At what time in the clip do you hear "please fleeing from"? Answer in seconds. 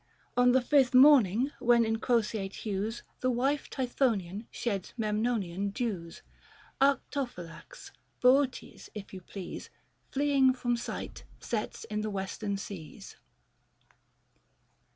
9.21-10.75